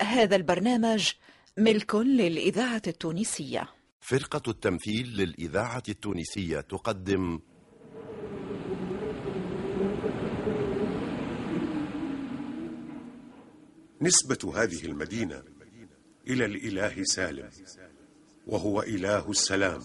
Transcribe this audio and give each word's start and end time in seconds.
هذا 0.00 0.36
البرنامج 0.36 1.12
ملك 1.58 1.94
للإذاعة 1.94 2.82
التونسية. 2.86 3.68
فرقة 4.00 4.50
التمثيل 4.50 5.06
للإذاعة 5.16 5.82
التونسية 5.88 6.60
تقدم. 6.60 7.40
نسبة 14.00 14.62
هذه 14.62 14.84
المدينة 14.84 15.42
إلى 16.28 16.44
الإله 16.44 17.04
سالم 17.04 17.50
وهو 18.46 18.82
إله 18.82 19.30
السلام. 19.30 19.80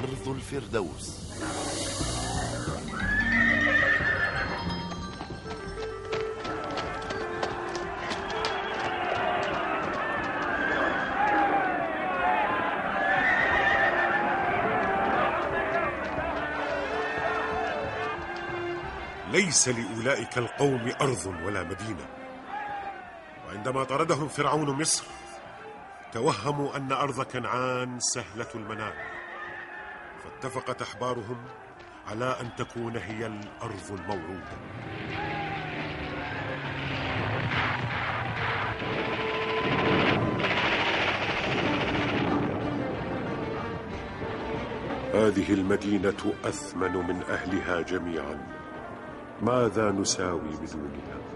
أرض 0.00 0.28
الفردوس. 0.28 1.20
ليس 19.32 19.68
لأولئك 19.68 20.38
القوم 20.38 20.92
أرض 21.00 21.26
ولا 21.26 21.62
مدينة. 21.62 22.06
وعندما 23.46 23.84
طردهم 23.84 24.28
فرعون 24.28 24.70
مصر 24.70 25.04
توهموا 26.12 26.76
أن 26.76 26.92
أرض 26.92 27.22
كنعان 27.22 28.00
سهلة 28.00 28.48
المنال. 28.54 29.19
فاتفقت 30.40 30.82
أحبارهم 30.82 31.36
على 32.08 32.36
أن 32.40 32.50
تكون 32.58 32.96
هي 32.96 33.26
الأرض 33.26 33.90
الموعودة 34.00 34.56
هذه 45.14 45.52
المدينة 45.54 46.32
أثمن 46.44 46.92
من 46.92 47.22
أهلها 47.22 47.80
جميعا 47.80 48.46
ماذا 49.42 49.90
نساوي 49.90 50.50
بدونها؟ 50.62 51.29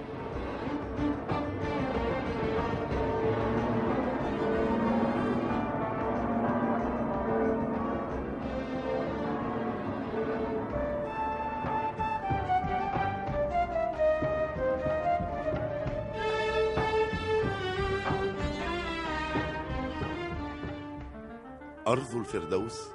أرض 21.95 22.17
الفردوس 22.17 22.91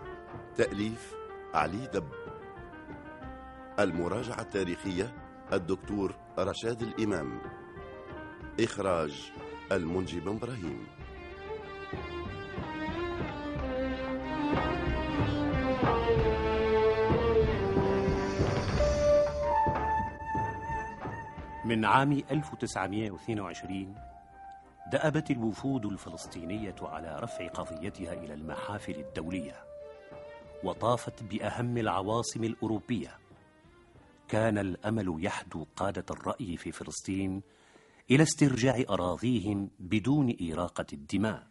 تأليف 0.56 1.16
علي 1.54 1.88
دب. 1.88 2.10
المراجعة 3.80 4.42
التاريخية 4.42 5.16
الدكتور 5.54 6.16
رشاد 6.40 6.82
الإمام. 6.82 7.42
إخراج 8.60 9.32
المنجي 9.72 10.20
بن 10.20 10.36
إبراهيم. 10.36 10.88
من 21.66 21.86
عام 21.86 22.12
1922 22.32 24.09
دأبت 24.92 25.32
الوفود 25.32 25.86
الفلسطينية 25.86 26.76
على 26.82 27.20
رفع 27.20 27.48
قضيتها 27.48 28.14
إلى 28.14 28.34
المحافل 28.34 28.96
الدولية 28.96 29.64
وطافت 30.64 31.24
بأهم 31.24 31.78
العواصم 31.78 32.44
الأوروبية. 32.44 33.18
كان 34.28 34.58
الأمل 34.58 35.16
يحدو 35.26 35.66
قادة 35.76 36.06
الرأي 36.12 36.58
في 36.58 36.72
فلسطين 36.72 37.42
إلى 38.12 38.24
استرجاع 38.24 38.84
أراضيهم 38.90 39.70
بدون 39.80 40.36
إراقة 40.52 40.86
الدماء. 40.94 41.48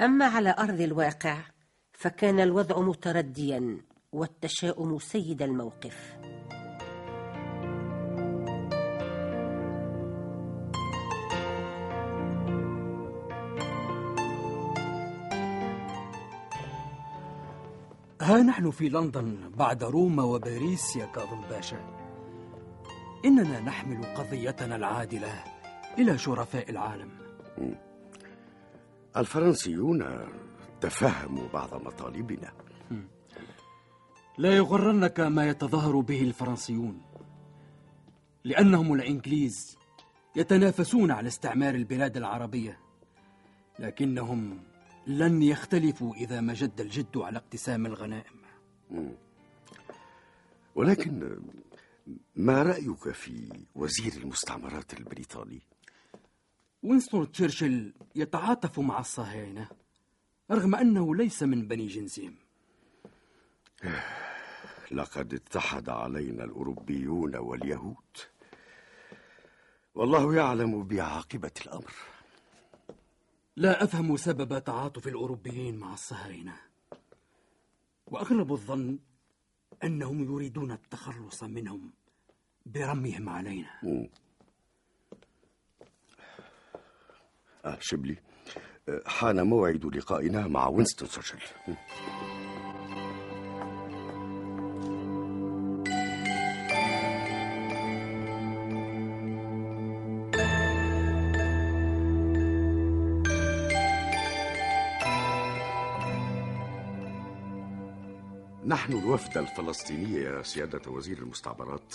أما 0.00 0.24
على 0.24 0.54
أرض 0.58 0.80
الواقع 0.80 1.38
فكان 1.92 2.40
الوضع 2.40 2.80
مترديا 2.80 3.80
والتشاؤم 4.12 4.98
سيد 4.98 5.42
الموقف. 5.42 6.16
ها 18.34 18.42
نحن 18.42 18.70
في 18.70 18.88
لندن 18.88 19.50
بعد 19.56 19.84
روما 19.84 20.22
وباريس 20.22 20.96
يا 20.96 21.06
كاظم 21.06 21.40
باشا. 21.50 21.78
إننا 23.24 23.60
نحمل 23.60 24.04
قضيتنا 24.04 24.76
العادلة 24.76 25.44
إلى 25.98 26.18
شرفاء 26.18 26.70
العالم. 26.70 27.10
الفرنسيون 29.16 30.04
تفهموا 30.80 31.48
بعض 31.48 31.74
مطالبنا. 31.74 32.52
لا 34.38 34.56
يغرنك 34.56 35.20
ما 35.20 35.48
يتظاهر 35.48 36.00
به 36.00 36.20
الفرنسيون 36.20 37.02
لأنهم 38.44 38.94
الإنجليز 38.94 39.78
يتنافسون 40.36 41.10
على 41.10 41.28
استعمار 41.28 41.74
البلاد 41.74 42.16
العربية 42.16 42.78
لكنهم 43.78 44.58
لن 45.06 45.42
يختلفوا 45.42 46.14
إذا 46.14 46.40
ما 46.40 46.54
جد 46.54 46.80
الجد 46.80 47.16
على 47.16 47.38
اقتسام 47.38 47.86
الغنائم. 47.86 48.44
ولكن 50.74 51.38
ما 52.36 52.62
رأيك 52.62 53.10
في 53.10 53.64
وزير 53.74 54.12
المستعمرات 54.12 54.94
البريطاني؟ 54.94 55.62
وينستون 56.82 57.32
تشرشل 57.32 57.92
يتعاطف 58.14 58.78
مع 58.78 58.98
الصهاينة 59.00 59.68
رغم 60.50 60.74
أنه 60.74 61.14
ليس 61.14 61.42
من 61.42 61.68
بني 61.68 61.86
جنسهم. 61.86 62.34
لقد 64.92 65.34
اتحد 65.34 65.88
علينا 65.88 66.44
الأوروبيون 66.44 67.36
واليهود 67.36 68.16
والله 69.94 70.34
يعلم 70.34 70.84
بعاقبة 70.84 71.50
الأمر. 71.66 71.92
لا 73.56 73.84
أفهم 73.84 74.16
سبب 74.16 74.58
تعاطف 74.64 75.08
الأوروبيين 75.08 75.76
مع 75.76 75.92
الصهاينة. 75.92 76.52
وأغلب 78.06 78.52
الظن 78.52 78.98
أنهم 79.84 80.24
يريدون 80.24 80.72
التخلص 80.72 81.42
منهم 81.42 81.92
برميهم 82.66 83.28
علينا. 83.28 83.70
آه 87.64 87.78
شبلي 87.80 88.16
آه، 88.88 89.02
حان 89.06 89.46
موعد 89.46 89.84
لقائنا 89.96 90.46
مع 90.48 90.68
وينستون 90.68 91.08
تشرشل 91.08 91.38
نحن 108.84 108.98
الوفد 108.98 109.36
الفلسطيني 109.36 110.12
يا 110.12 110.42
سيادة 110.42 110.90
وزير 110.90 111.18
المستعمرات. 111.18 111.94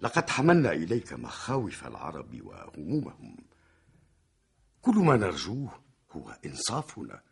لقد 0.00 0.30
حملنا 0.30 0.72
إليك 0.72 1.12
مخاوف 1.12 1.86
العرب 1.86 2.40
وهمومهم 2.42 3.36
كل 4.82 4.94
ما 4.94 5.16
نرجوه 5.16 5.82
هو 6.12 6.38
إنصافنا. 6.46 7.22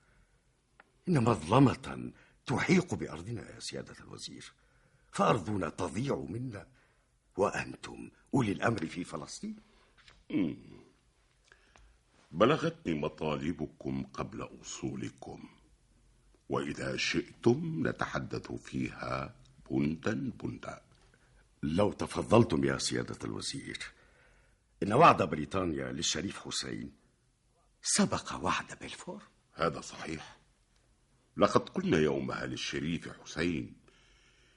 إن 1.09 1.25
مظلمة 1.25 2.13
تحيق 2.47 2.95
بأرضنا 2.95 3.51
يا 3.55 3.61
سيادة 3.61 3.95
الوزير. 4.01 4.53
فأرضنا 5.13 5.69
تضيع 5.69 6.17
منا. 6.29 6.67
وأنتم 7.37 8.11
أولي 8.35 8.53
الأمر 8.53 8.87
في 8.87 9.05
فلسطين. 9.05 9.57
بلغتني 12.33 12.95
مطالبكم 12.95 14.03
قبل 14.03 14.43
وصولكم 14.43 15.49
وإذا 16.53 16.97
شئتم 16.97 17.89
نتحدث 17.89 18.53
فيها 18.53 19.35
بنتا 19.71 20.31
بنتا. 20.43 20.81
لو 21.63 21.93
تفضلتم 21.93 22.65
يا 22.65 22.79
سيادة 22.79 23.19
الوزير 23.25 23.79
إن 24.83 24.93
وعد 24.93 25.23
بريطانيا 25.23 25.93
للشريف 25.93 26.39
حسين 26.39 26.93
سبق 27.83 28.33
وعد 28.43 28.79
بلفور 28.81 29.23
هذا 29.55 29.81
صحيح. 29.81 30.37
لقد 31.37 31.69
قلنا 31.69 31.99
يومها 31.99 32.47
للشريف 32.47 33.09
حسين 33.23 33.77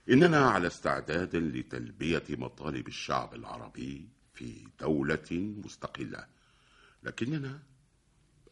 إننا 0.09 0.50
على 0.50 0.68
استعداد 0.68 1.36
لتلبية 1.36 2.24
مطالب 2.30 2.88
الشعب 2.88 3.33
العربي 3.33 4.09
في 4.33 4.68
دولة 4.80 5.27
مستقلة. 5.65 6.27
لكننا 7.03 7.59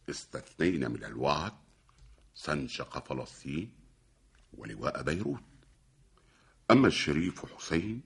استثنينا 0.10 0.88
من 0.88 1.04
الوعد 1.04 1.63
سنشق 2.36 3.06
فلسطين 3.06 3.72
ولواء 4.54 5.04
بيروت. 5.04 5.44
أما 6.72 6.88
الشريف 6.88 7.56
حسين 7.56 8.02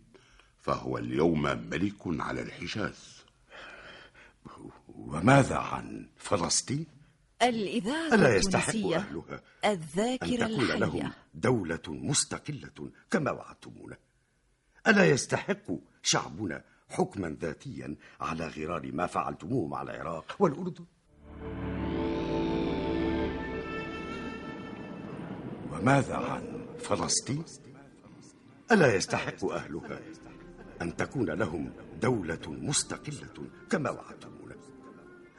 فهو 0.59 0.97
اليوم 0.97 1.41
ملك 1.41 2.01
على 2.05 2.41
الحجاز. 2.41 3.17
وماذا 4.87 5.55
عن 5.57 6.09
فلسطين؟ 6.17 6.85
الإذاعة 7.41 8.13
ألا 8.13 8.35
يستحق 8.35 8.75
أهلها 8.75 9.41
الذاكرة 9.65 10.45
أن 10.45 10.57
تكون 10.57 10.79
لهم 10.79 11.11
دولة 11.33 11.81
مستقلة 11.87 12.91
كما 13.11 13.31
وعدتمونا. 13.31 13.97
ألا 14.87 15.09
يستحق 15.09 15.71
شعبنا 16.03 16.63
حكما 16.89 17.37
ذاتيا 17.41 17.95
على 18.21 18.47
غرار 18.47 18.91
ما 18.91 19.07
فعلتموه 19.07 19.67
مع 19.67 19.81
العراق 19.81 20.35
والأردن؟ 20.39 20.85
وماذا 25.77 26.15
عن 26.15 26.65
فلسطين؟ 26.79 27.43
ألا 28.71 28.95
يستحق 28.95 29.45
أهلها 29.45 29.99
أن 30.81 30.95
تكون 30.95 31.29
لهم 31.29 31.73
دولة 32.01 32.41
مستقلة 32.47 33.49
كما 33.69 33.89
وعدتمونا. 33.89 34.55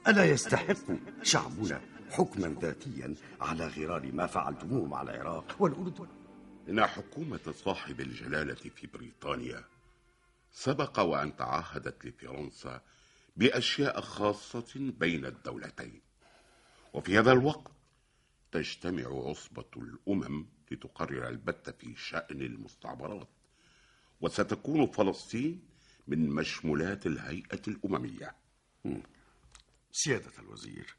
ألا 0.09 0.25
يستحق 0.25 0.77
شعبنا 1.23 1.81
حكما 2.11 2.57
ذاتيا 2.61 3.15
على 3.41 3.67
غرار 3.67 4.13
ما 4.13 4.27
فعلتموه 4.27 4.87
مع 4.87 5.03
العراق 5.03 5.57
والأردن؟ 5.59 6.07
إن 6.69 6.87
حكومة 6.87 7.55
صاحب 7.65 8.01
الجلالة 8.01 8.55
في 8.55 8.87
بريطانيا 8.87 9.65
سبق 10.53 11.01
وأن 11.01 11.37
تعهدت 11.37 12.05
لفرنسا 12.07 12.81
بأشياء 13.37 14.01
خاصة 14.01 14.75
بين 14.75 15.27
الدولتين. 15.27 16.01
وفي 16.93 17.19
هذا 17.19 17.33
الوقت 17.33 17.78
تجتمع 18.53 19.29
عصبة 19.29 19.71
الأمم 19.77 20.47
لتقرر 20.71 21.29
البت 21.29 21.71
في 21.71 21.97
شأن 21.97 22.43
المستعمرات 22.43 23.29
وستكون 24.21 24.87
فلسطين 24.87 25.69
من 26.07 26.31
مشمولات 26.31 27.07
الهيئة 27.07 27.63
الأممية. 27.69 28.35
سيادة 29.93 30.33
الوزير 30.39 30.97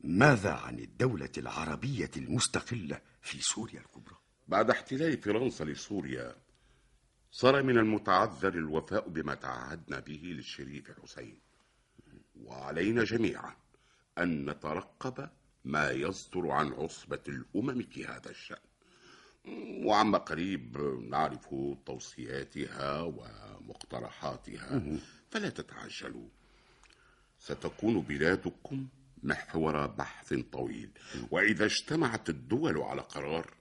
ماذا 0.00 0.52
عن 0.52 0.78
الدولة 0.78 1.32
العربية 1.38 2.10
المستقلة 2.16 3.00
في 3.20 3.42
سوريا 3.42 3.80
الكبرى؟ 3.80 4.16
بعد 4.48 4.70
احتلال 4.70 5.22
فرنسا 5.22 5.64
لسوريا 5.64 6.36
صار 7.30 7.62
من 7.62 7.78
المتعذر 7.78 8.54
الوفاء 8.54 9.08
بما 9.08 9.34
تعهدنا 9.34 10.00
به 10.00 10.20
للشريف 10.24 11.00
حسين. 11.02 11.40
وعلينا 12.36 13.04
جميعا 13.04 13.56
أن 14.18 14.50
نترقب 14.50 15.30
ما 15.64 15.90
يصدر 15.90 16.50
عن 16.50 16.72
عصبة 16.72 17.20
الأمم 17.28 17.82
في 17.82 18.06
هذا 18.06 18.30
الشأن. 18.30 18.58
وعما 19.84 20.18
قريب 20.18 20.78
نعرف 21.10 21.54
توصياتها 21.86 23.00
ومقترحاتها. 23.00 24.82
فلا 25.30 25.48
تتعجلوا. 25.48 26.28
ستكون 27.38 28.00
بلادكم 28.00 28.88
محور 29.22 29.86
بحث 29.86 30.34
طويل. 30.52 30.90
وإذا 31.30 31.64
اجتمعت 31.64 32.28
الدول 32.28 32.78
على 32.78 33.02
قرار 33.02 33.54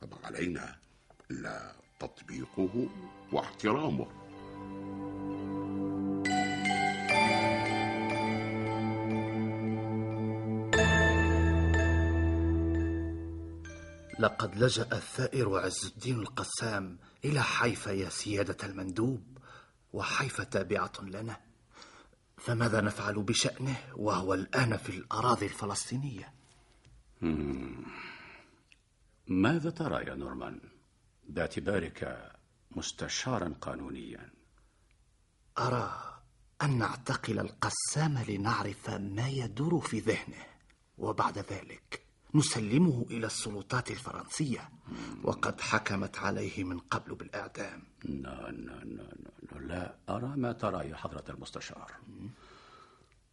فما 0.00 0.18
علينا 0.24 0.78
إلا 1.30 1.76
تطبيقه 2.00 2.88
واحترامه. 3.32 4.23
لقد 14.24 14.56
لجأ 14.56 14.88
الثائر 14.92 15.58
عز 15.58 15.84
الدين 15.84 16.20
القسام 16.20 16.98
إلى 17.24 17.42
حيفا 17.42 17.90
يا 17.90 18.08
سيادة 18.08 18.56
المندوب 18.66 19.38
وحيفا 19.92 20.44
تابعة 20.44 20.92
لنا. 21.02 21.40
فماذا 22.36 22.80
نفعل 22.80 23.22
بشأنه 23.22 23.76
وهو 23.96 24.34
الآن 24.34 24.76
في 24.76 24.88
الأراضي 24.90 25.46
الفلسطينية؟ 25.46 26.34
ماذا 29.26 29.70
ترى 29.70 30.04
يا 30.04 30.14
نورمان؟ 30.14 30.60
باعتبارك 31.28 32.30
مستشارا 32.70 33.54
قانونيا. 33.60 34.30
أرى 35.58 36.20
أن 36.62 36.78
نعتقل 36.78 37.38
القسام 37.38 38.18
لنعرف 38.28 38.90
ما 38.90 39.28
يدور 39.28 39.80
في 39.80 39.98
ذهنه 40.00 40.46
وبعد 40.98 41.38
ذلك 41.38 42.03
نسلمه 42.34 43.06
إلى 43.10 43.26
السلطات 43.26 43.90
الفرنسية 43.90 44.70
وقد 45.22 45.60
حكمت 45.60 46.18
عليه 46.18 46.64
من 46.64 46.78
قبل 46.78 47.14
بالإعدام. 47.14 47.82
لا 48.04 48.50
لا 48.50 48.84
لا 48.84 49.14
لا, 49.52 49.58
لا 49.58 49.94
أرى 50.08 50.36
ما 50.36 50.52
ترى 50.52 50.88
يا 50.88 50.96
حضرة 50.96 51.24
المستشار. 51.28 51.92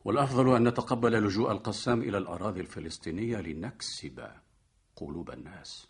والأفضل 0.06 0.56
أن 0.56 0.68
نتقبل 0.68 1.12
لجوء 1.12 1.52
القسام 1.52 2.02
إلى 2.02 2.18
الأراضي 2.18 2.62
الفلسطينية 2.62 3.38
لنكسب 3.38 4.28
قلوب 4.96 5.32
الناس. 5.32 5.88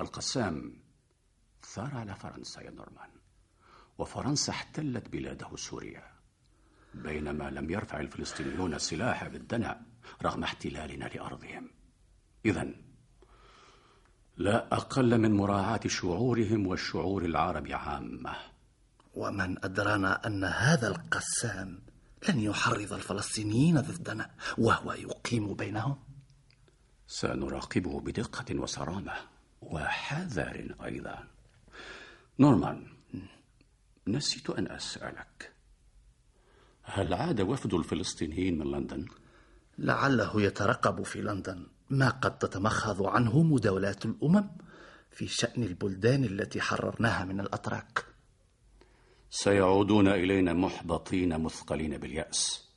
القسام 0.00 0.82
ثار 1.62 1.94
على 1.94 2.14
فرنسا 2.14 2.60
يا 2.60 2.70
نورمان 2.70 3.10
وفرنسا 3.98 4.52
احتلت 4.52 5.08
بلاده 5.08 5.56
سوريا. 5.56 6.12
بينما 6.94 7.50
لم 7.50 7.70
يرفع 7.70 8.00
الفلسطينيون 8.00 8.74
السلاح 8.74 9.28
بالدنع 9.28 9.80
رغم 10.22 10.42
احتلالنا 10.42 11.04
لأرضهم. 11.04 11.70
إذا 12.44 12.68
لا 14.36 14.74
أقل 14.74 15.18
من 15.18 15.32
مراعاة 15.32 15.80
شعورهم 15.86 16.66
وشعور 16.66 17.24
العرب 17.24 17.66
عامة. 17.66 18.36
ومن 19.14 19.64
أدرانا 19.64 20.26
أن 20.26 20.44
هذا 20.44 20.88
القسام 20.88 21.82
لن 22.28 22.40
يحرض 22.40 22.92
الفلسطينيين 22.92 23.80
ضدنا 23.80 24.30
وهو 24.58 24.92
يقيم 24.92 25.54
بينهم. 25.54 25.98
سنراقبه 27.06 28.00
بدقة 28.00 28.60
وصرامة 28.60 29.12
وحذر 29.62 30.74
أيضا. 30.84 31.28
نورمان 32.38 32.86
نسيت 34.06 34.50
أن 34.50 34.70
أسألك 34.70 35.52
هل 36.82 37.14
عاد 37.14 37.40
وفد 37.40 37.74
الفلسطينيين 37.74 38.58
من 38.58 38.70
لندن؟ 38.70 39.06
لعله 39.78 40.42
يترقب 40.42 41.02
في 41.02 41.22
لندن. 41.22 41.66
ما 41.90 42.08
قد 42.10 42.38
تتمخض 42.38 43.02
عنه 43.02 43.42
مداولات 43.42 44.04
الأمم 44.04 44.50
في 45.10 45.26
شأن 45.26 45.62
البلدان 45.62 46.24
التي 46.24 46.60
حررناها 46.60 47.24
من 47.24 47.40
الأتراك. 47.40 48.04
سيعودون 49.30 50.08
إلينا 50.08 50.52
محبطين 50.52 51.40
مثقلين 51.40 51.98
باليأس 51.98 52.68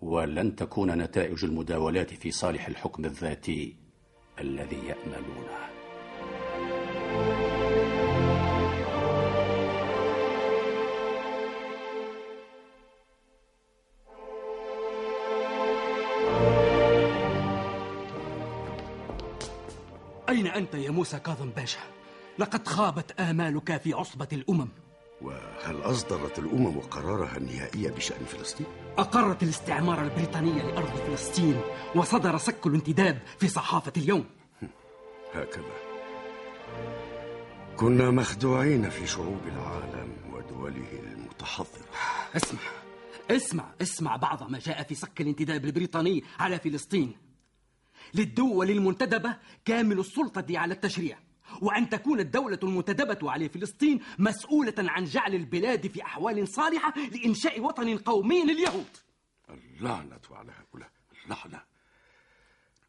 ولن 0.00 0.56
تكون 0.56 0.90
نتائج 0.98 1.44
المداولات 1.44 2.14
في 2.14 2.30
صالح 2.30 2.66
الحكم 2.68 3.04
الذاتي 3.04 3.76
الذي 4.40 4.76
يأملونه 4.76 5.56
أنت 20.56 20.74
يا 20.74 20.90
موسى 20.90 21.18
كاظم 21.18 21.50
باشا؟ 21.50 21.78
لقد 22.38 22.68
خابت 22.68 23.20
آمالك 23.20 23.76
في 23.76 23.92
عصبة 23.92 24.28
الأمم. 24.32 24.68
وهل 25.22 25.82
أصدرت 25.82 26.38
الأمم 26.38 26.80
قرارها 26.80 27.36
النهائي 27.36 27.88
بشأن 27.88 28.24
فلسطين؟ 28.24 28.66
أقرت 28.98 29.42
الاستعمار 29.42 30.02
البريطاني 30.02 30.52
لأرض 30.62 30.96
فلسطين 30.96 31.60
وصدر 31.94 32.38
سك 32.38 32.66
الانتداب 32.66 33.18
في 33.38 33.48
صحافة 33.48 33.92
اليوم. 33.96 34.24
هكذا. 35.34 35.74
كنا 37.76 38.10
مخدوعين 38.10 38.90
في 38.90 39.06
شعوب 39.06 39.40
العالم 39.46 40.12
ودوله 40.32 40.92
المتحضرة. 40.92 41.88
اسمع 42.36 42.60
اسمع 43.30 43.64
اسمع 43.82 44.16
بعض 44.16 44.50
ما 44.50 44.58
جاء 44.58 44.82
في 44.82 44.94
سك 44.94 45.20
الانتداب 45.20 45.64
البريطاني 45.64 46.24
على 46.38 46.58
فلسطين. 46.58 47.16
للدول 48.14 48.70
المنتدبة 48.70 49.36
كامل 49.64 49.98
السلطة 49.98 50.58
على 50.58 50.74
التشريع. 50.74 51.18
وأن 51.62 51.88
تكون 51.88 52.20
الدولة 52.20 52.58
المنتدبة 52.62 53.30
على 53.30 53.48
فلسطين 53.48 54.00
مسؤولة 54.18 54.74
عن 54.78 55.04
جعل 55.04 55.34
البلاد 55.34 55.86
في 55.86 56.02
أحوال 56.02 56.48
صالحة 56.48 56.94
لإنشاء 57.12 57.60
وطن 57.60 57.98
قومي 57.98 58.44
لليهود. 58.44 58.96
اللعنة 59.50 60.20
على 60.30 60.52
هؤلاء. 60.52 60.90
اللعنة. 61.24 61.62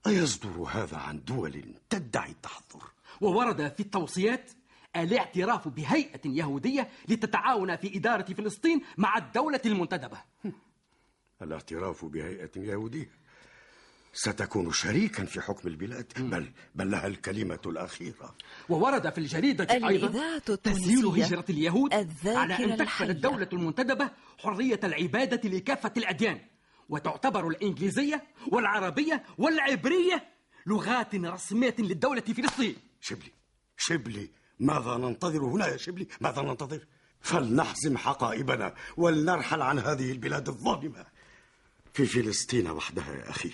أيصدر 0.08 0.50
هذا 0.50 0.98
عن 0.98 1.24
دول 1.24 1.64
تدعي 1.90 2.32
التحضر؟ 2.32 2.84
وورد 3.22 3.74
في 3.74 3.80
التوصيات 3.80 4.52
الاعتراف 4.96 5.68
بهيئة 5.68 6.22
يهودية 6.26 6.90
لتتعاون 7.08 7.76
في 7.76 7.98
إدارة 7.98 8.34
فلسطين 8.34 8.82
مع 8.98 9.18
الدولة 9.18 9.62
المنتدبة. 9.66 10.18
الاعتراف 11.42 12.06
بهيئة 12.06 12.52
يهودية. 12.58 13.10
ستكون 14.18 14.72
شريكا 14.72 15.26
في 15.26 15.42
حكم 15.42 15.68
البلاد. 15.68 16.14
بل 16.18 16.52
بل 16.76 16.92
لها 16.92 17.08
الكلمة 17.08 17.60
الأخيرة. 17.66 18.36
وورد 18.70 19.10
في 19.10 19.18
الجريدة 19.18 19.88
أيضا 19.88 20.38
تسهيل 20.40 21.06
هجرة 21.06 21.46
اليهود 21.50 21.94
على 22.26 22.64
أن 22.66 22.78
تكفل. 22.78 23.10
الدولة 23.10 23.50
المنتدبة 23.54 24.12
حرية 24.38 24.80
العبادة 24.84 25.50
لكافة 25.50 25.92
الأديان. 25.98 26.40
وتعتبر 26.90 27.48
الإنجليزية 27.48 28.24
والعربية 28.48 29.24
والعبرية 29.38 30.28
لغات 30.66 31.16
رسمية 31.16 31.76
للدولة 31.80 32.22
في 32.22 32.34
فلسطين. 32.34 32.76
شبلي 33.02 33.32
شبلي 33.78 34.30
ماذا 34.60 34.98
ننتظر 34.98 35.46
هنا 35.46 35.68
يا 35.68 35.78
شبلي؟ 35.78 36.08
ماذا 36.22 36.42
ننتظر؟ 36.42 36.86
فلنحزم 37.22 37.98
حقائبنا 37.98 38.74
ولنرحل 38.98 39.62
عن 39.62 39.80
هذه 39.80 40.12
البلاد 40.12 40.48
الظالمة. 40.48 41.06
في 41.94 42.06
فلسطين 42.06 42.70
وحدها 42.70 43.16
يا 43.16 43.30
أخي 43.30 43.52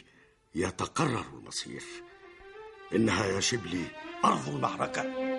يتقرر 0.56 1.26
المصير. 1.34 1.84
إنها 2.96 3.26
يا 3.26 3.40
شبلي 3.40 3.86
أرض 4.26 4.50
المعركة. 4.50 5.34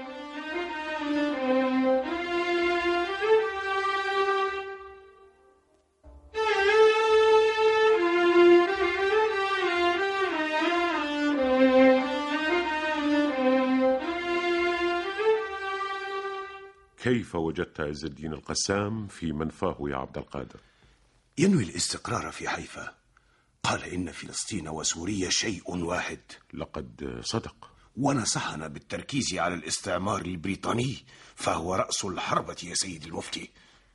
كيف 16.99 17.35
وجدت 17.35 17.81
عز 17.81 18.05
الدين 18.05 18.33
القسام 18.33 19.07
في 19.07 19.33
منفاه 19.33 19.77
يا 19.81 19.97
عبد 19.97 20.19
القادر؟ 20.19 20.61
ينوي 21.39 21.63
الاستقرار 21.63 22.33
في 22.33 22.49
حيفا. 22.49 23.04
قال 23.65 23.85
إن 23.85 24.13
فلسطين 24.13 24.69
وسوريا 24.69 25.31
شيء 25.31 25.77
واحد. 25.77 26.21
لقد 26.55 27.21
صدق. 27.23 27.71
ونصحنا 27.97 28.69
بالتركيز 28.69 29.35
على 29.35 29.55
الاستعمار 29.55 30.21
البريطاني 30.21 30.97
فهو 31.35 31.75
رأس 31.75 32.05
الحربة 32.05 32.57
يا 32.65 32.75
سيد 32.75 33.05
المفتي. 33.05 33.51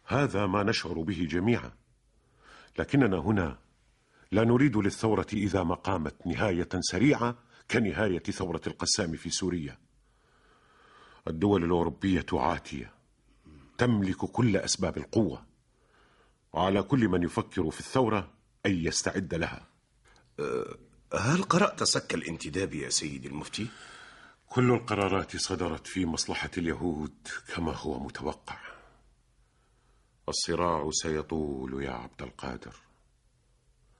هذا 0.05 0.45
ما 0.45 0.63
نشعر 0.63 1.01
به 1.01 1.27
جميعا. 1.31 1.71
لكننا 2.79 3.17
هنا 3.17 3.57
لا 4.31 4.43
نريد 4.43 4.77
للثورة 4.77 5.27
إذا 5.33 5.63
ما 5.63 5.75
قامت 5.75 6.27
نهاية 6.27 6.69
سريعة 6.79 7.35
كنهاية 7.71 8.23
ثورة 8.23 8.61
القسام 8.67 9.15
في 9.15 9.29
سوريا. 9.29 9.77
الدول 11.27 11.63
الأوروبية 11.63 12.25
عاتية. 12.33 12.93
تملك 13.77 14.17
كل 14.17 14.57
أسباب 14.57 14.97
القوة. 14.97 15.45
وعلى 16.53 16.83
كل 16.83 17.07
من 17.07 17.23
يفكر 17.23 17.71
في 17.71 17.79
الثورة 17.79 18.38
أن 18.65 18.71
يستعد 18.85 19.33
لها 19.33 19.67
هل 21.13 21.43
قرأت 21.43 21.83
سك 21.83 22.13
الانتداب 22.13 22.73
يا 22.73 22.89
سيد 22.89 23.25
المفتي؟ 23.25 23.67
كل 24.49 24.71
القرارات 24.71 25.37
صدرت 25.37 25.87
في 25.87 26.05
مصلحة 26.05 26.49
اليهود 26.57 27.27
كما 27.55 27.75
هو 27.75 27.99
متوقع 27.99 28.57
الصراع 30.29 30.89
سيطول 30.91 31.83
يا 31.83 31.91
عبد 31.91 32.21
القادر 32.21 32.75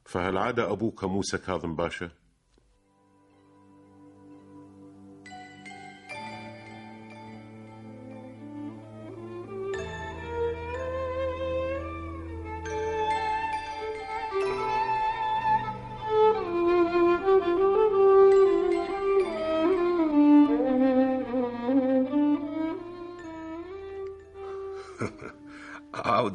فهل 0.06 0.38
عاد 0.38 0.60
أبوك 0.60 1.04
موسى 1.04 1.38
كاظم 1.38 1.76
باشا؟ 1.76 2.12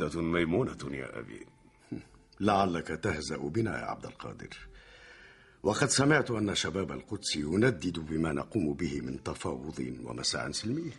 عودة 0.04 0.22
ميمونة 0.22 0.78
يا 0.90 1.18
أبي. 1.18 1.46
لعلك 2.40 2.86
تهزأ 2.88 3.36
بنا 3.36 3.80
يا 3.80 3.84
عبد 3.84 4.06
القادر. 4.06 4.56
وقد 5.62 5.88
سمعت 5.88 6.30
أن 6.30 6.54
شباب 6.54 6.92
القدس 6.92 7.36
يندد 7.36 7.98
بما 7.98 8.32
نقوم 8.32 8.74
به 8.74 9.00
من 9.00 9.22
تفاوض 9.22 9.96
ومساع 10.04 10.50
سلمية 10.50 10.92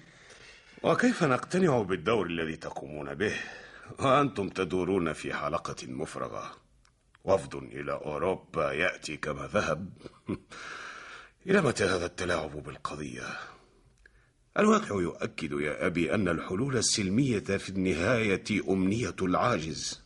وكيف 0.83 1.23
نقتنع 1.23 1.81
بالدور 1.81 2.25
الذي 2.25 2.55
تقومون 2.55 3.13
به؟ 3.13 3.33
وأنتم 3.99 4.49
تدورون 4.49 5.13
في 5.13 5.33
حلقة 5.33 5.87
مفرغة. 5.87 6.51
وفد 7.23 7.55
إلى 7.55 7.91
أوروبا 7.91 8.71
يأتي 8.71 9.17
كما 9.17 9.47
ذهب. 9.47 9.89
إلى 11.47 11.61
متى 11.61 11.83
هذا 11.83 12.05
التلاعب 12.05 12.63
بالقضية؟ 12.63 13.54
الواقع 14.59 15.01
يؤكد 15.01 15.51
يا 15.51 15.85
أبي 15.85 16.13
أن 16.15 16.27
الحلول 16.27 16.77
السلمية 16.77 17.39
في 17.39 17.69
النهاية 17.69 18.43
أمنية 18.69 19.15
العاجز. 19.21 20.01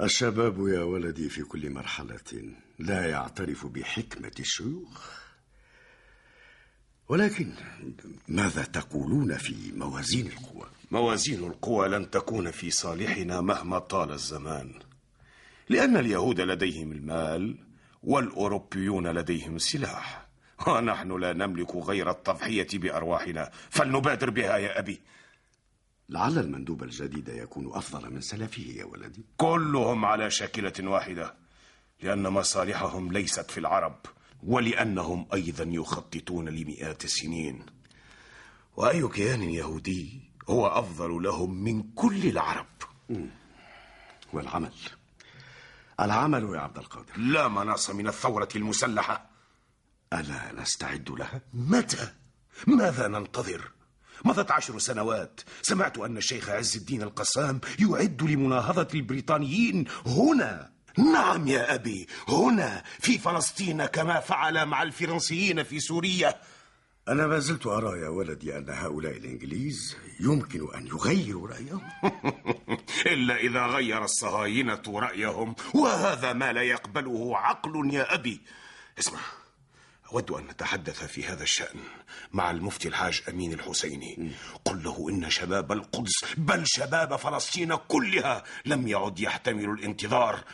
الشباب 0.00 0.68
يا 0.68 0.82
ولدي 0.82 1.28
في 1.28 1.42
كل 1.42 1.70
مرحلة 1.70 2.54
لا 2.78 3.06
يعترف 3.06 3.66
بحكمة 3.66 4.32
الشيوخ. 4.40 5.10
ولكن 7.08 7.52
ماذا 8.28 8.62
تقولون 8.64 9.36
في 9.36 9.72
موازين 9.76 10.26
القوى؟ 10.26 10.66
موازين 10.90 11.44
القوى 11.44 11.88
لن 11.88 12.10
تكون 12.10 12.50
في 12.50 12.70
صالحنا 12.70 13.40
مهما 13.40 13.78
طال 13.78 14.12
الزمان. 14.12 14.72
لأن 15.68 15.96
اليهود 15.96 16.40
لديهم 16.40 16.92
المال 16.92 17.58
والأوروبيون 18.02 19.06
لديهم 19.06 19.56
السلاح. 19.56 20.21
ونحن 20.68 21.20
لا 21.20 21.32
نملك 21.32 21.76
غير 21.76 22.10
التضحية 22.10 22.68
بأرواحنا. 22.74 23.50
فلنبادر 23.70 24.30
بها 24.30 24.56
يا 24.56 24.78
أبي. 24.78 25.00
لعل 26.08 26.38
المندوب 26.38 26.82
الجديد 26.82 27.28
يكون 27.28 27.70
أفضل 27.74 28.10
من 28.10 28.20
سلفه 28.20 28.62
يا 28.62 28.84
ولدي. 28.84 29.24
كلهم 29.36 30.04
على 30.04 30.30
شاكلة 30.30 30.72
واحدة 30.80 31.34
لأن 32.02 32.22
مصالحهم 32.22 33.12
ليست 33.12 33.50
في 33.50 33.58
العرب 33.58 33.96
ولأنهم 34.42 35.26
أيضا 35.34 35.64
يخططون 35.64 36.48
لمئات 36.48 37.04
السنين. 37.04 37.66
وأي 38.76 39.08
كيان 39.08 39.42
يهودي 39.42 40.20
هو 40.48 40.66
أفضل 40.66 41.22
لهم 41.22 41.64
من 41.64 41.82
كل 41.82 42.26
العرب. 42.26 42.66
والعمل؟ 44.32 44.72
العمل 46.00 46.54
يا 46.54 46.60
عبد 46.60 46.78
القادر. 46.78 47.16
لا 47.16 47.48
مناص 47.48 47.90
من 47.90 48.08
الثورة 48.08 48.48
المسلحة. 48.56 49.31
ألا 50.12 50.52
نستعد 50.62 51.10
لها؟ 51.10 51.40
متى؟ 51.54 52.12
ماذا 52.66 53.08
ننتظر؟ 53.08 53.70
مضت 54.24 54.50
عشر 54.50 54.78
سنوات 54.78 55.40
سمعت 55.62 55.98
أن 55.98 56.16
الشيخ 56.16 56.48
عز 56.48 56.76
الدين 56.76 57.02
القسام 57.02 57.60
يعد 57.78 58.22
لمناهضة 58.22 58.88
البريطانيين 58.94 59.84
هنا 60.06 60.72
نعم 60.98 61.48
يا 61.48 61.74
أبي 61.74 62.08
هنا 62.28 62.82
في 63.00 63.18
فلسطين 63.18 63.86
كما 63.86 64.20
فعل 64.20 64.66
مع 64.66 64.82
الفرنسيين 64.82 65.62
في 65.62 65.80
سوريا 65.80 66.34
أنا 67.08 67.26
ما 67.26 67.38
زلت 67.38 67.66
أرى 67.66 68.00
يا 68.00 68.08
ولدي 68.08 68.58
أن 68.58 68.70
هؤلاء 68.70 69.16
الإنجليز 69.16 69.96
يمكن 70.20 70.74
أن 70.74 70.86
يغيروا 70.86 71.48
رأيهم 71.48 71.88
إلا 73.12 73.36
إذا 73.36 73.66
غير 73.66 74.04
الصهاينة 74.04 74.82
رأيهم 74.88 75.54
وهذا 75.74 76.32
ما 76.32 76.52
لا 76.52 76.62
يقبله 76.62 77.38
عقل 77.38 77.94
يا 77.94 78.14
أبي 78.14 78.40
اسمع 78.98 79.20
أود 80.12 80.30
أن 80.30 80.44
نتحدث 80.44 81.04
في 81.04 81.24
هذا 81.24 81.42
الشأن 81.42 81.80
مع 82.32 82.50
المفتي 82.50 82.88
الحاج 82.88 83.22
أمين 83.28 83.52
الحسيني. 83.52 84.32
قل 84.64 84.82
له 84.82 85.08
إن 85.10 85.30
شباب 85.30 85.72
القدس 85.72 86.24
بل 86.36 86.62
شباب 86.66 87.16
فلسطين 87.16 87.74
كلها 87.74 88.44
لم 88.64 88.88
يعد 88.88 89.20
يحتمل 89.20 89.64
الانتظار. 89.64 90.44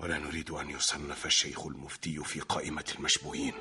ولا 0.00 0.18
نريد 0.18 0.50
أن 0.50 0.70
يصنف 0.70 1.26
الشيخ 1.26 1.66
المفتي 1.66 2.24
في 2.24 2.40
قائمة 2.40 2.84
المشبوهين. 2.98 3.54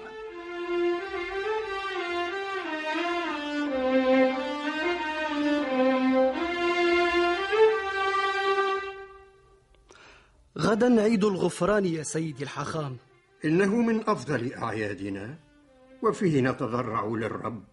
غدا 10.58 11.02
عيد 11.02 11.24
الغفران 11.24 11.86
يا 11.86 12.04
سيدي 12.04 12.44
الحخام. 12.44 12.98
إنه 13.46 13.76
من 13.76 14.10
أفضل 14.10 14.54
أعيادنا 14.54 15.36
وفيه 16.04 16.42
نتضرع 16.42 17.06
للرب 17.06 17.64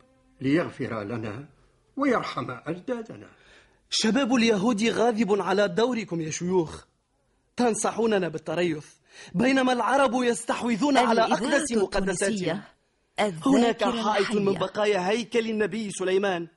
ليغفر 0.40 1.02
لنا 1.02 1.48
ويرحم 1.96 2.50
أجدادنا. 2.50 3.26
شباب 3.90 4.34
اليهود 4.34 4.84
غاضب 4.84 5.40
على 5.40 5.68
دوركم 5.68 6.20
يا 6.20 6.30
شيوخ. 6.30 6.84
تنصحوننا 7.56 8.28
بالتريث 8.28 8.86
بينما 9.34 9.72
العرب 9.72 10.14
يستحوذون 10.14 10.96
على 10.96 11.20
أقدس 11.20 11.72
مقدساتهم. 11.72 12.60
هناك 13.46 13.84
حائط 13.84 14.30
من. 14.30 14.52
بقايا 14.54 15.08
هيكل 15.08 15.50
النبي 15.50 15.90
سليمان 15.90 16.48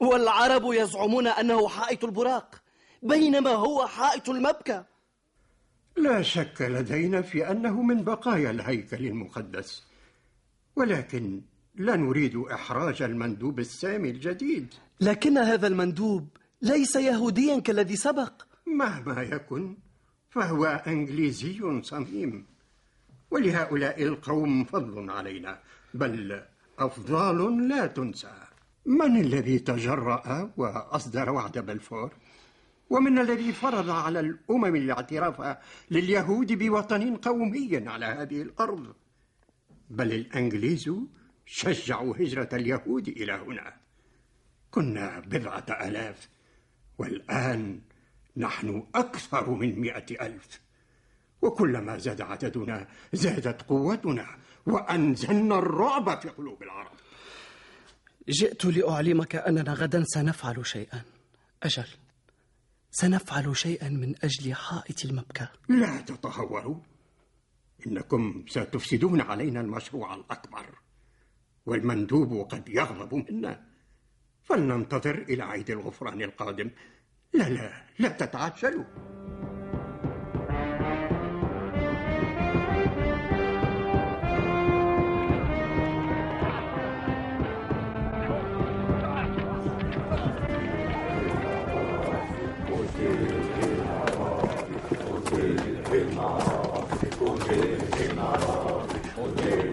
والعرب 0.00 0.62
يزعمون 0.72 1.26
أنه 1.26 1.68
حائط 1.68 2.04
البراق 2.04 2.54
بينما 3.02 3.50
هو 3.50 3.86
حائط 3.86 4.28
المبكى. 4.28 4.84
لا 6.02 6.22
شك 6.22 6.62
لدينا 6.62 7.22
في 7.22 7.50
أنه 7.50 7.82
من 7.82 8.04
بقايا 8.04 8.50
الهيكل 8.50 9.06
المقدس 9.06 9.82
ولكن 10.76 11.40
لا 11.74 11.96
نريد 11.96 12.36
إحراج 12.36 13.02
المندوب 13.02 13.58
السامي 13.58 14.10
الجديد. 14.10 14.74
لكن 15.00 15.38
هذا 15.38 15.66
المندوب 15.66 16.28
ليس 16.62 16.96
يهوديا 16.96 17.60
كالذي 17.60 17.96
سبق. 17.96 18.32
مهما 18.66 19.22
يكن 19.22 19.76
فهو 20.30 20.82
إنجليزي 20.86 21.82
صميم 21.82 22.46
ولهؤلاء 23.30 24.02
القوم 24.02 24.64
فضل 24.64 25.10
علينا 25.10 25.58
بل 25.94 26.42
أفضال 26.78 27.68
لا 27.68 27.86
تنسى. 27.86 28.32
من 28.86 29.20
الذي 29.20 29.58
تجرأ 29.58 30.52
وأصدر 30.56 31.30
وعد 31.30 31.58
بلفور؟ 31.58 32.12
ومن 32.90 33.18
الذي 33.18 33.52
فرض 33.52 33.90
على 33.90 34.20
الأمم 34.20 34.76
الاعتراف 34.76 35.56
لليهود 35.90 36.52
بوطن 36.52 37.16
قومي 37.16 37.88
على 37.88 38.06
هذه 38.06 38.42
الأرض. 38.42 38.94
بل 39.90 40.12
الإنجليز 40.12 40.90
شجعوا 41.46 42.16
هجرة 42.16 42.48
اليهود 42.52 43.08
إلى 43.08 43.32
هنا. 43.32 43.76
كنا 44.70 45.20
بضعة 45.20 45.66
آلاف 45.70 46.28
والآن 46.98 47.80
نحن 48.36 48.86
أكثر 48.94 49.50
من 49.50 49.80
مئة 49.80 50.26
ألف. 50.26 50.60
وكلما 51.42 51.98
زاد 51.98 52.20
عددنا 52.20 52.88
زادت 53.12 53.62
قوتنا 53.62 54.26
وأنزلنا 54.66 55.58
الرعب 55.58 56.20
في 56.20 56.28
قلوب 56.28 56.62
العرب. 56.62 56.92
جئت 58.28 58.64
لأعلمك 58.64 59.36
أننا 59.36 59.72
غدا 59.72 60.04
سنفعل 60.06 60.66
شيئا. 60.66 61.02
أجل. 61.62 61.86
سنفعل 62.90 63.56
شيئا 63.56 63.88
من 63.88 64.14
أجل 64.24 64.54
حائط 64.54 65.04
المبكى. 65.04 65.48
لا 65.68 66.00
تتهوروا. 66.00 66.80
إنكم 67.86 68.44
ستفسدون 68.48 69.20
علينا 69.20 69.60
المشروع 69.60 70.14
الأكبر. 70.14 70.78
والمندوب 71.66 72.46
قد 72.50 72.68
يغضب 72.68 73.14
منا. 73.14 73.66
فلننتظر 74.42 75.22
إلى 75.28 75.42
عيد 75.42 75.70
الغفران 75.70 76.22
القادم. 76.22 76.70
لا 77.32 77.48
لا 77.48 77.86
لا 77.98 78.08
تتعجلوا. 78.08 78.84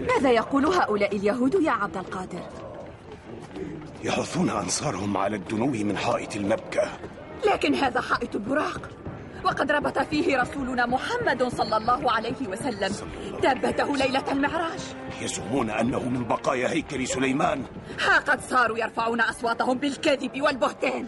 ماذا 0.08 0.30
يقول 0.30 0.66
هؤلاء 0.66 1.16
اليهود 1.16 1.54
يا 1.54 1.70
عبد 1.70 1.96
القادر؟ 1.96 2.42
يحثون 4.04 4.50
أنصارهم 4.50 5.16
على 5.16 5.36
الدنو 5.36 5.66
من 5.66 5.96
حائط 5.96 6.36
المبكى. 6.36 6.88
لكن 7.46 7.74
هذا 7.74 8.00
حائط 8.00 8.34
البراق. 8.34 8.90
وقد 9.44 9.72
ربط 9.72 9.98
فيه 9.98 10.42
رسولنا 10.42 10.86
محمد 10.86 11.42
صلى 11.42 11.76
الله 11.76 12.12
عليه 12.12 12.48
وسلم. 12.48 12.92
دابته 13.42 13.96
ليلة 13.96 14.32
المعراج. 14.32 14.80
يزعمون 15.22 15.70
أنه 15.70 16.08
من 16.08 16.24
بقايا 16.24 16.70
هيكل 16.70 17.08
سليمان. 17.08 17.64
ها 18.00 18.18
قد 18.18 18.40
صاروا 18.40 18.78
يرفعون 18.78 19.20
أصواتهم 19.20 19.78
بالكذب 19.78 20.42
والبهتان. 20.42 21.06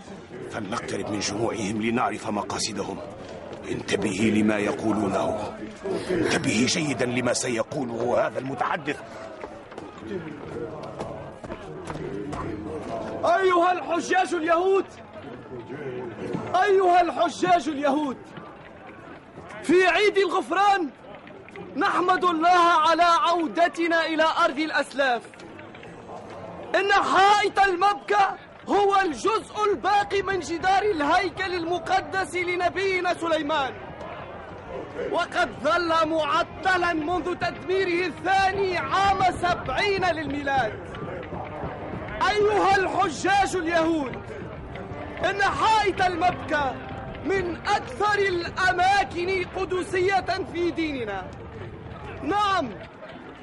فلنقترب 0.51 1.11
من 1.11 1.18
جموعهم 1.20 1.83
لنعرف 1.83 2.29
مقاصدهم. 2.29 2.99
انتبهي 3.70 4.30
لما 4.30 4.56
يقولونه 4.58 5.52
انتبهي 6.10 6.66
جيدا 6.66 7.06
لما 7.06 7.32
سيقوله 7.32 8.26
هذا 8.26 8.38
المتحدث. 8.38 8.96
أيها 13.24 13.72
الحجاج 13.72 14.34
اليهود 14.34 14.84
أيها 16.62 17.00
الحجاج 17.00 17.68
اليهود 17.68 18.16
في 19.62 19.86
عيد 19.86 20.18
الغفران 20.18 20.90
نحمد 21.76 22.24
الله 22.24 22.58
على 22.88 23.02
عودتنا 23.02 24.06
إلى 24.06 24.24
أرض 24.44 24.58
الأسلاف. 24.58 25.22
إن 26.74 26.92
حائط 26.92 27.58
المبكى 27.58 28.28
هو 28.68 29.01
الجزء 29.01 29.64
الباقي 29.70 30.23
من 30.23 30.40
جدار 30.40 30.83
الهيكل 30.83 31.55
المقدس 31.55 32.35
لنبينا 32.35 33.14
سليمان. 33.14 33.75
وقد 35.12 35.51
ظل 35.62 36.09
معطلا 36.09 36.92
منذ 36.92 37.35
تدميره 37.35 38.07
الثاني 38.07 38.79
عام 38.79 39.18
سبعين 39.42 40.05
للميلاد. 40.05 40.73
أيها 42.31 42.77
الحجاج 42.77 43.57
اليهود 43.57 44.16
إن 45.25 45.42
حائط 45.42 46.03
المبكى 46.03 46.73
من 47.25 47.57
أكثر 47.57 48.18
الأماكن 48.18 49.44
قدسية 49.57 50.44
في 50.53 50.70
ديننا. 50.70 51.31
نعم 52.23 52.70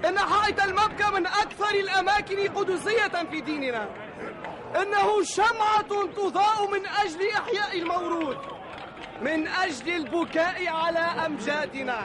إن 0.08 0.20
حائط 0.20 0.64
المبكى 0.64 1.12
من 1.14 1.28
أكثر 1.28 1.70
الأماكن 1.70 2.54
قدسية 2.56 3.26
في 3.32 3.42
ديننا. 3.42 3.88
إنه 4.76 5.24
شمعة 5.24 6.08
تضاء 6.16 6.68
من 6.72 6.86
أجل 6.88 7.30
إحياء 7.38 7.80
المورود 7.80 8.38
من 9.22 9.48
أجل 9.48 9.96
البكاء 9.96 10.68
على 10.68 11.00
أمجادنا 11.00 12.00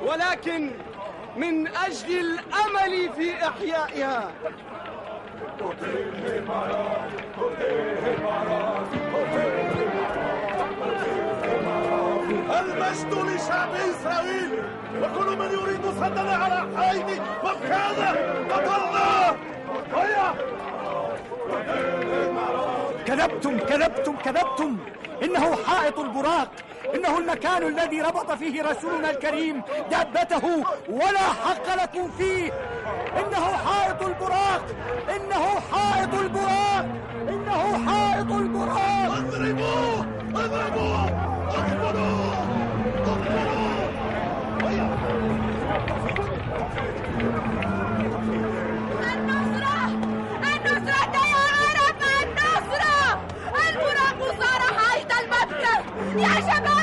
ولكن 0.00 0.70
من 1.36 1.66
أجل 1.68 2.20
الأمل 2.20 3.12
في 3.16 3.46
إحيائها. 3.48 4.30
المجد 12.60 13.14
لشعب 13.14 13.68
إسرائيل 13.74 14.50
وكل 15.02 15.36
من 15.38 15.50
يريد 15.52 15.82
صدنا 16.00 16.34
على 16.36 16.76
حائط 16.76 17.20
مكانه 17.44 18.10
أضله 18.50 19.36
هيا 19.94 20.34
كذبتم 23.06 23.58
كذبتم 23.58 24.16
كذبتم. 24.16 24.76
إنه 25.22 25.56
حائط 25.66 25.98
البراق. 25.98 26.48
إنه 26.94 27.18
المكان 27.18 27.62
الذي 27.62 28.00
ربط 28.00 28.32
فيه 28.32 28.62
رسولنا 28.62 29.10
الكريم 29.10 29.62
دابته 29.90 30.64
ولا 30.88 31.26
حق 31.44 31.82
لكم 31.82 32.10
فيه. 32.18 32.52
إنه 33.18 33.44
حائط 33.66 34.02
البراق. 34.02 34.62
إنه 35.16 35.60
حائط 35.72 36.14
البراق. 36.14 36.86
إنه 37.28 37.86
حائط 37.86 38.32
البراق. 38.32 39.10
اضربوه 39.16 40.06
اضربوه. 40.34 41.19
يا 56.48 56.79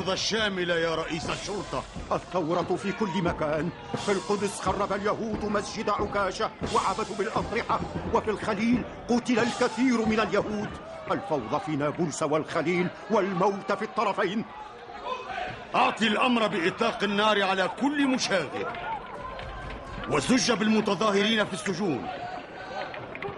الفوضى 0.00 0.14
الشاملة 0.14 0.74
يا 0.74 0.94
رئيس 0.94 1.30
الشرطة؟ 1.30 1.82
الثورة 2.12 2.76
في 2.76 2.92
كل 2.92 3.22
مكان. 3.22 3.70
في 4.06 4.12
القدس 4.12 4.60
خرب 4.60 4.92
اليهود 4.92 5.44
مسجد 5.44 5.90
عكاشة 5.90 6.50
وعبثوا 6.74 7.16
بالأضرحة. 7.16 7.80
وفي 8.14 8.30
الخليل 8.30 8.84
قتل 9.08 9.38
الكثير 9.38 10.06
من 10.06 10.20
اليهود. 10.20 10.68
الفوضى 11.10 11.60
في 11.66 11.76
نابلس 11.76 12.22
والخليل 12.22 12.88
والموت 13.10 13.72
في 13.72 13.82
الطرفين. 13.82 14.44
أعطي 15.74 16.06
الأمر 16.06 16.46
بإطلاق 16.46 17.04
النار 17.04 17.42
على 17.42 17.70
كل 17.80 18.06
مشاغب. 18.08 18.66
وزج 20.10 20.52
بالمتظاهرين 20.52 21.44
في 21.44 21.52
السجون. 21.52 22.06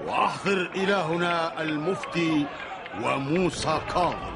وأحضر 0.07 0.70
إلهنا 0.75 1.62
المفتي 1.62 2.46
وموسى 3.05 3.81
كاظم. 3.94 4.32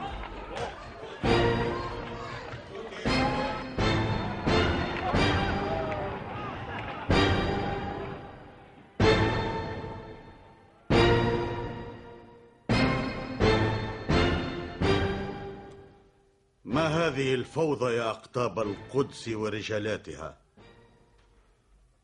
هذه 17.17 17.35
الفوضى 17.35 17.95
يا 17.95 18.11
أقطاب 18.11 18.59
القدس 18.59 19.29
ورجالاتها. 19.29 20.37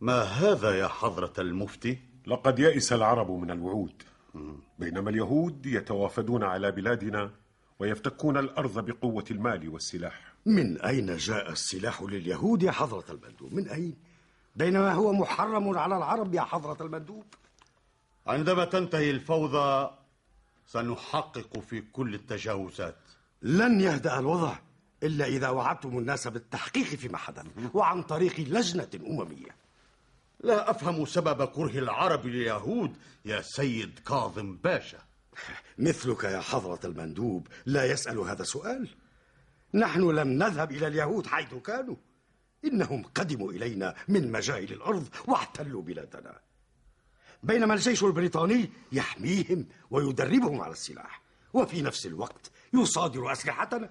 ما 0.01 0.23
هذا 0.23 0.79
يا 0.79 0.89
حضرة 0.89 1.33
المفتي؟ 1.39 1.99
لقد 2.27 2.59
يئس 2.59 2.93
العرب 2.93 3.31
من 3.31 3.51
الوعود 3.51 4.03
بينما 4.79 5.11
اليهود 5.11 5.67
يتوافدون 5.67 6.45
على 6.45 6.71
بلادنا 6.71 7.31
ويفتكون 7.79 8.37
الأرض 8.37 8.85
بقوة 8.85 9.25
المال 9.31 9.69
والسلاح. 9.69 10.33
من 10.47 10.81
أين 10.81 11.17
جاء 11.17 11.53
السلاح 11.53 12.03
لليهود 12.03 12.63
يا 12.63 12.71
حضرة 12.71 13.05
المندوب؟ 13.11 13.55
من 13.55 13.69
أين؟ 13.69 13.97
بينما 14.57 14.93
هو 14.93 15.13
محرم 15.13 15.79
على 15.79 15.97
العرب 15.97 16.35
يا 16.35 16.43
حضرة 16.43 16.87
المندوب. 16.87 17.25
عندما 18.27 18.65
تنتهي 18.65 19.11
الفوضى 19.11 19.91
سنحقق 20.67 21.59
في 21.59 21.81
كل 21.81 22.15
التجاوزات. 22.15 22.97
لن 23.43 23.81
يهدأ 23.81 24.19
الوضع. 24.19 24.57
إلا 25.03 25.27
إذا 25.27 25.49
وعدتم 25.49 25.99
الناس 25.99 26.29
بالتحقيق 26.29 26.85
فيما 26.85 27.19
حدث 27.19 27.47
وعن 27.75 28.03
طريق 28.03 28.41
لجنة 28.41 28.89
أممية. 29.07 29.57
لا 30.41 30.71
أفهم 30.71 31.07
سبب 31.07 31.45
كره 31.45 31.79
العرب 31.79 32.27
لليهود 32.27 32.97
يا 33.25 33.43
سيد 33.43 33.99
كاظم 33.99 34.57
باشا. 34.57 34.99
مثلك 35.79 36.25
يا 36.25 36.41
حضرة 36.41 36.81
المندوب 36.85 37.49
لا 37.67 37.85
يسأل 37.85 38.19
هذا 38.19 38.43
السؤال 38.43 38.89
نحن 39.75 40.11
لم 40.11 40.29
نذهب 40.29 40.73
إلى 40.73 40.87
اليهود 40.87 41.27
حيث 41.27 41.55
كانوا. 41.55 41.97
إنهم 42.65 43.03
قدموا 43.03 43.53
إلينا 43.53 43.95
من 44.09 44.33
مجاهل 44.33 44.73
الأرض 44.73 45.09
واحتلوا 45.27 45.83
بلادنا. 45.83 46.39
بينما 47.43 47.75
الجيش 47.75 48.05
البريطاني 48.05 48.71
يحميهم 48.93 49.67
ويدربهم 49.91 50.61
على 50.61 50.73
السلاح 50.73 51.23
وفي 51.53 51.83
نفس 51.83 52.07
الوقت 52.07 52.51
يصادر 52.73 53.33
أسلحتنا. 53.33 53.91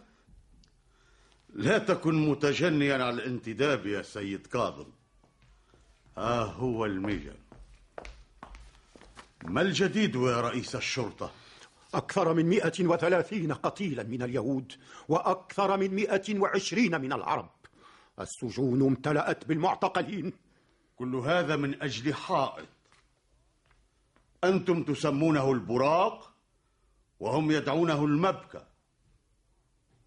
لا 1.53 1.77
تكن 1.77 2.29
متجنيا 2.29 2.93
على 2.93 3.09
الانتداب 3.09 3.85
يا 3.85 4.01
سيد 4.01 4.47
كاظم. 4.47 4.85
ها 6.17 6.43
هو 6.43 6.85
الميجر 6.85 7.35
ما 9.43 9.61
الجديد 9.61 10.15
يا 10.15 10.41
رئيس 10.41 10.75
الشرطة؟ 10.75 11.31
أكثر 11.93 12.33
من 12.33 12.45
مئة 12.45 12.85
وثلاثين 12.85 13.53
قتيلا 13.53 14.03
من 14.03 14.21
اليهود 14.23 14.73
وأكثر 15.07 15.77
من 15.77 15.95
مئة 15.95 16.39
وعشرين 16.39 17.01
من 17.01 17.13
العرب. 17.13 17.49
السجون 18.19 18.81
امتلأت 18.81 19.45
بالمعتقلين. 19.45 20.33
كل 20.95 21.15
هذا 21.15 21.55
من 21.55 21.81
أجل 21.81 22.13
حائط. 22.13 22.67
أنتم 24.43 24.83
تسمونه 24.83 25.51
البراق 25.51 26.33
وهم 27.19 27.51
يدعونه 27.51 28.05
المبكى. 28.05 28.65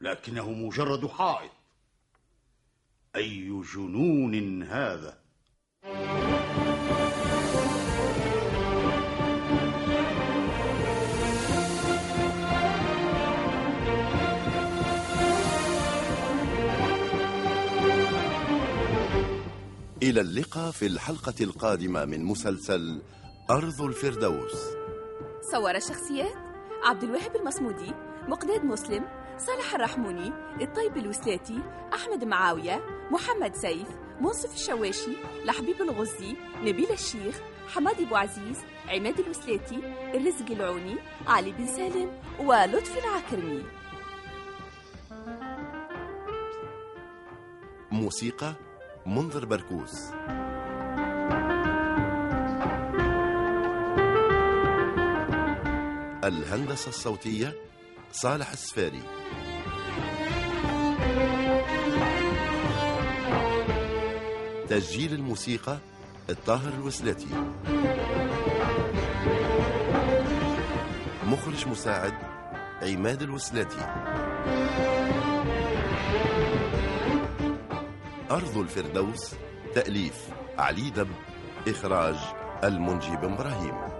لكنه 0.04 0.50
مجرد 0.50 1.06
حائط. 1.06 1.50
أي 3.16 3.62
جنون 3.74 4.62
هذا؟ 4.62 5.18
إلى 20.02 20.20
اللقاء 20.20 20.70
في 20.70 20.86
الحلقة 20.86 21.34
القادمة 21.40 22.04
من 22.04 22.24
مسلسل 22.24 23.02
أرض 23.50 23.82
الفردوس. 23.82 24.52
صور 25.52 25.76
الشخصيات 25.76 26.34
عبد 26.84 27.02
الوهاب 27.02 27.36
المصمودي 27.36 27.92
مقداد 28.28 28.64
مسلم 28.64 29.23
صالح 29.38 29.74
الرحموني 29.74 30.32
الطيب 30.60 30.96
الوسلاتي 30.96 31.60
أحمد 31.94 32.24
معاوية 32.24 32.84
محمد 33.10 33.54
سيف 33.54 33.88
منصف 34.20 34.54
الشواشي 34.54 35.16
لحبيب 35.44 35.82
الغزي 35.82 36.36
نبيل 36.62 36.90
الشيخ 36.90 37.40
حمادي 37.68 38.04
أبو 38.04 38.16
عزيز 38.16 38.58
عماد 38.88 39.20
الوسلاتي 39.20 39.76
الرزق 40.14 40.50
العوني 40.50 40.96
علي 41.26 41.52
بن 41.52 41.66
سالم 41.66 42.20
ولطفي 42.40 42.98
العكرمي. 42.98 43.62
موسيقى 47.92 48.52
منذر 49.06 49.44
بركوس 49.44 50.10
الهندسة 56.24 56.88
الصوتية 56.88 57.54
صالح 58.12 58.52
السفاري. 58.52 59.23
تسجيل 64.74 65.14
الموسيقى 65.14 65.78
الطاهر 66.30 66.72
الوسلاتي. 66.72 67.26
مخرج 71.24 71.68
مساعد 71.68 72.14
عماد 72.82 73.22
الوسلاتي. 73.22 73.80
أرض 78.30 78.58
الفردوس 78.58 79.34
تأليف 79.74 80.28
علي 80.58 80.90
دب 80.90 81.08
إخراج 81.68 82.16
المنجي 82.64 83.16
بن 83.16 83.32
إبراهيم. 83.32 83.93